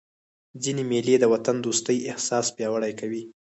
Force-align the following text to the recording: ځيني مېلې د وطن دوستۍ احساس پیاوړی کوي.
ځيني 0.61 0.83
مېلې 0.91 1.15
د 1.19 1.23
وطن 1.33 1.55
دوستۍ 1.65 1.97
احساس 2.11 2.45
پیاوړی 2.55 2.93
کوي. 2.99 3.23